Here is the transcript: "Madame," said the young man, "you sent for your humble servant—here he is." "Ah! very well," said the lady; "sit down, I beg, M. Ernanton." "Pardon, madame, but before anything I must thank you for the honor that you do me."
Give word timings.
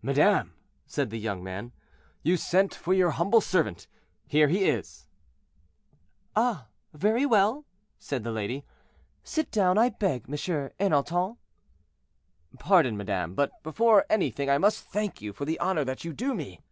"Madame," 0.00 0.54
said 0.86 1.10
the 1.10 1.18
young 1.18 1.44
man, 1.44 1.72
"you 2.22 2.38
sent 2.38 2.74
for 2.74 2.94
your 2.94 3.10
humble 3.10 3.42
servant—here 3.42 4.48
he 4.48 4.64
is." 4.64 5.06
"Ah! 6.34 6.68
very 6.94 7.26
well," 7.26 7.66
said 7.98 8.24
the 8.24 8.32
lady; 8.32 8.64
"sit 9.22 9.50
down, 9.50 9.76
I 9.76 9.90
beg, 9.90 10.24
M. 10.26 10.32
Ernanton." 10.32 11.36
"Pardon, 12.58 12.96
madame, 12.96 13.34
but 13.34 13.62
before 13.62 14.06
anything 14.08 14.48
I 14.48 14.56
must 14.56 14.84
thank 14.86 15.20
you 15.20 15.34
for 15.34 15.44
the 15.44 15.60
honor 15.60 15.84
that 15.84 16.02
you 16.02 16.14
do 16.14 16.32
me." 16.32 16.62